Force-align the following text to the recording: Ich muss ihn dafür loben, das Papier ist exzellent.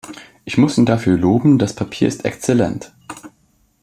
Ich 0.45 0.57
muss 0.57 0.79
ihn 0.79 0.87
dafür 0.87 1.15
loben, 1.15 1.59
das 1.59 1.75
Papier 1.75 2.07
ist 2.07 2.25
exzellent. 2.25 2.91